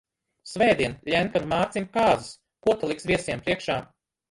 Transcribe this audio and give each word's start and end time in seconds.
Svētdien 0.51 0.95
Ļenkanu 1.15 1.51
Mārcim 1.51 1.87
kāzas, 1.99 2.33
ko 2.69 2.77
ta 2.83 2.93
liks 2.95 3.09
viesiem 3.13 3.47
priekšā? 3.47 3.81